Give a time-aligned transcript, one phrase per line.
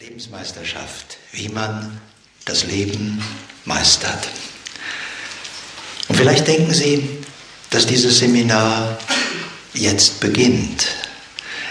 [0.00, 2.00] Lebensmeisterschaft, wie man
[2.46, 3.22] das Leben
[3.66, 4.28] meistert.
[6.08, 7.06] Und vielleicht denken Sie,
[7.68, 8.98] dass dieses Seminar
[9.74, 10.86] jetzt beginnt.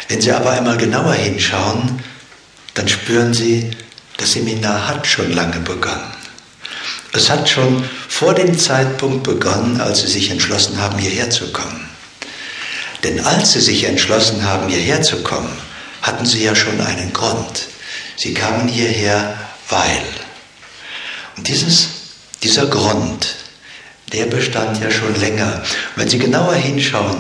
[0.10, 2.04] Wenn Sie aber einmal genauer hinschauen,
[2.76, 3.72] dann spüren Sie,
[4.18, 6.14] das Seminar hat schon lange begonnen.
[7.14, 11.90] Es hat schon vor dem Zeitpunkt begonnen, als Sie sich entschlossen haben, hierher zu kommen.
[13.04, 15.58] Denn als Sie sich entschlossen haben, hierher zu kommen,
[16.04, 17.70] hatten Sie ja schon einen Grund.
[18.20, 19.38] Sie kamen hierher,
[19.70, 20.04] weil.
[21.38, 21.88] Und dieses,
[22.44, 23.36] dieser Grund,
[24.12, 25.64] der bestand ja schon länger.
[25.96, 27.16] Wenn Sie genauer hinschauen,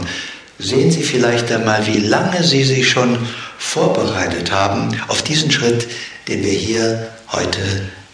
[0.57, 3.17] sehen Sie vielleicht einmal, wie lange Sie sich schon
[3.57, 5.87] vorbereitet haben auf diesen Schritt,
[6.27, 7.61] den wir hier heute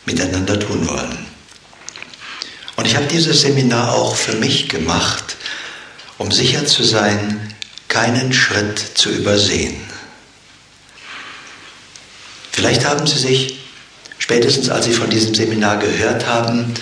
[0.05, 1.25] miteinander tun wollen.
[2.75, 5.37] Und ich habe dieses Seminar auch für mich gemacht,
[6.19, 7.51] um sicher zu sein,
[7.87, 9.94] keinen Schritt zu übersehen.
[12.55, 13.57] Vielleicht haben Sie sich,
[14.17, 16.73] spätestens als Sie von diesem Seminar gehört haben,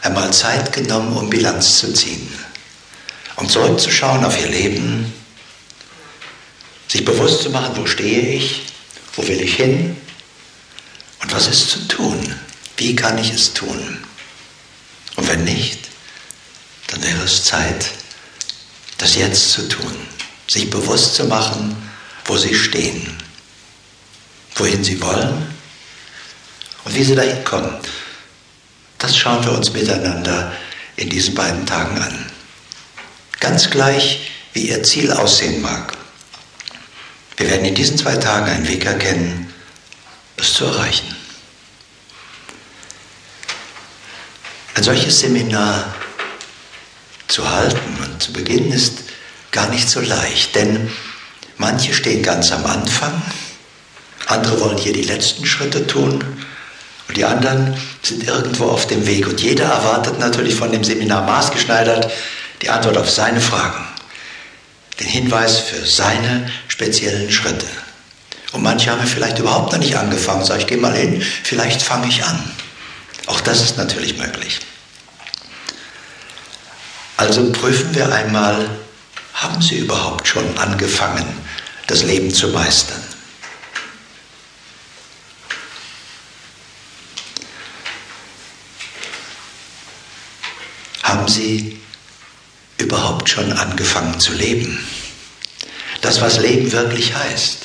[0.00, 2.28] einmal Zeit genommen, um Bilanz zu ziehen,
[3.36, 5.12] um zurückzuschauen auf Ihr Leben,
[6.88, 8.62] sich bewusst zu machen, wo stehe ich,
[9.14, 9.96] wo will ich hin
[11.22, 12.34] und was ist zu tun,
[12.76, 14.04] wie kann ich es tun.
[15.14, 15.78] Und wenn nicht,
[16.88, 17.92] dann wäre es Zeit,
[18.98, 19.94] das jetzt zu tun,
[20.48, 21.76] sich bewusst zu machen,
[22.24, 23.21] wo Sie stehen
[24.56, 25.54] wohin sie wollen
[26.84, 27.74] und wie sie dahin kommen.
[28.98, 30.52] Das schauen wir uns miteinander
[30.96, 32.30] in diesen beiden Tagen an.
[33.40, 35.96] Ganz gleich, wie ihr Ziel aussehen mag.
[37.36, 39.52] Wir werden in diesen zwei Tagen einen Weg erkennen,
[40.36, 41.16] es zu erreichen.
[44.74, 45.94] Ein solches Seminar
[47.28, 48.98] zu halten und zu beginnen ist
[49.50, 50.90] gar nicht so leicht, denn
[51.56, 53.20] manche stehen ganz am Anfang
[54.26, 56.24] andere wollen hier die letzten Schritte tun
[57.08, 59.26] und die anderen sind irgendwo auf dem Weg.
[59.26, 62.10] Und jeder erwartet natürlich von dem Seminar maßgeschneidert
[62.62, 63.84] die Antwort auf seine Fragen,
[65.00, 67.66] den Hinweis für seine speziellen Schritte.
[68.52, 70.44] Und manche haben vielleicht überhaupt noch nicht angefangen.
[70.44, 72.42] Sag ich, geh mal hin, vielleicht fange ich an.
[73.26, 74.60] Auch das ist natürlich möglich.
[77.16, 78.68] Also prüfen wir einmal,
[79.34, 81.26] haben Sie überhaupt schon angefangen,
[81.86, 83.02] das Leben zu meistern?
[91.12, 91.78] Haben Sie
[92.78, 94.78] überhaupt schon angefangen zu leben?
[96.00, 97.58] Das, was Leben wirklich heißt.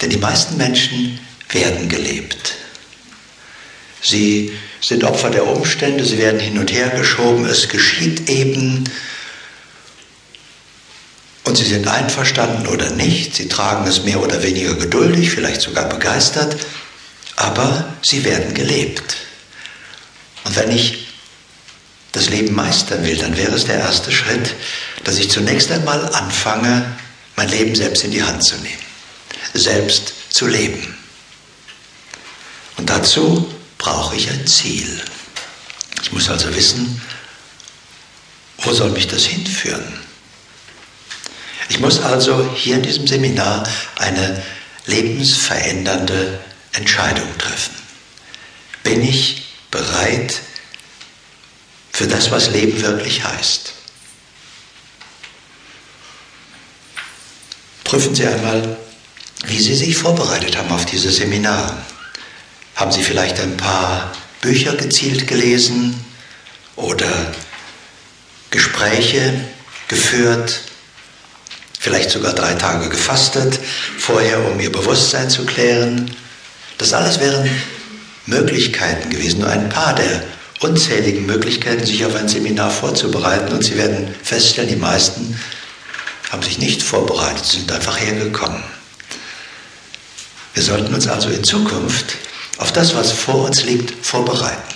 [0.00, 1.18] Denn die meisten Menschen
[1.50, 2.54] werden gelebt.
[4.00, 8.84] Sie sind Opfer der Umstände, sie werden hin und her geschoben, es geschieht eben.
[11.44, 15.88] Und sie sind einverstanden oder nicht, sie tragen es mehr oder weniger geduldig, vielleicht sogar
[15.88, 16.56] begeistert,
[17.36, 19.16] aber sie werden gelebt.
[20.44, 21.03] Und wenn ich
[22.14, 24.54] das Leben meistern will, dann wäre es der erste Schritt,
[25.02, 26.96] dass ich zunächst einmal anfange,
[27.36, 28.82] mein Leben selbst in die Hand zu nehmen,
[29.52, 30.96] selbst zu leben.
[32.76, 35.02] Und dazu brauche ich ein Ziel.
[36.02, 37.00] Ich muss also wissen,
[38.58, 40.00] wo soll mich das hinführen?
[41.68, 44.40] Ich muss also hier in diesem Seminar eine
[44.86, 46.38] lebensverändernde
[46.72, 47.74] Entscheidung treffen.
[48.84, 50.40] Bin ich bereit,
[51.94, 53.72] für das, was Leben wirklich heißt.
[57.84, 58.76] Prüfen Sie einmal,
[59.46, 61.86] wie Sie sich vorbereitet haben auf dieses Seminar.
[62.74, 64.10] Haben Sie vielleicht ein paar
[64.40, 66.04] Bücher gezielt gelesen
[66.74, 67.32] oder
[68.50, 69.40] Gespräche
[69.86, 70.62] geführt,
[71.78, 73.60] vielleicht sogar drei Tage gefastet,
[73.98, 76.10] vorher, um Ihr Bewusstsein zu klären.
[76.76, 77.48] Das alles wären
[78.26, 80.24] Möglichkeiten gewesen, nur ein paar der
[80.64, 83.52] unzähligen Möglichkeiten, sich auf ein Seminar vorzubereiten.
[83.52, 85.38] Und Sie werden feststellen, die meisten
[86.30, 88.62] haben sich nicht vorbereitet, sind einfach hergekommen.
[90.54, 92.16] Wir sollten uns also in Zukunft
[92.58, 94.74] auf das, was vor uns liegt, vorbereiten.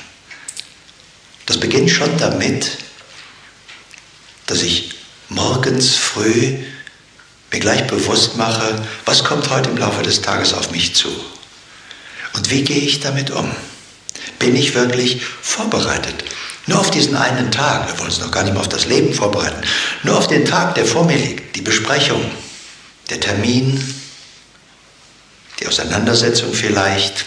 [1.46, 2.78] Das beginnt schon damit,
[4.46, 4.90] dass ich
[5.30, 6.58] morgens früh
[7.50, 11.08] mir gleich bewusst mache, was kommt heute im Laufe des Tages auf mich zu
[12.34, 13.50] und wie gehe ich damit um.
[14.38, 16.24] Bin ich wirklich vorbereitet?
[16.66, 19.14] Nur auf diesen einen Tag, wir wollen uns noch gar nicht mehr auf das Leben
[19.14, 19.62] vorbereiten,
[20.02, 22.22] nur auf den Tag, der vor mir liegt, die Besprechung,
[23.08, 23.82] der Termin,
[25.60, 27.24] die Auseinandersetzung vielleicht.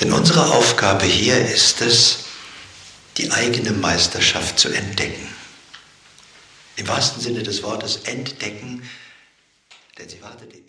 [0.00, 2.20] Denn unsere Aufgabe hier ist es,
[3.16, 5.28] die eigene Meisterschaft zu entdecken.
[6.76, 8.88] Im wahrsten Sinne des Wortes entdecken,
[9.98, 10.62] denn sie wartet in